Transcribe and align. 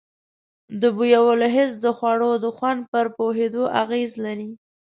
د 0.81 0.83
بویولو 0.97 1.47
حس 1.55 1.71
د 1.83 1.85
خوړو 1.97 2.31
د 2.43 2.45
خوند 2.55 2.81
پر 2.91 3.05
پوهېدو 3.17 3.63
اغیز 3.81 4.11
لري. 4.25 4.49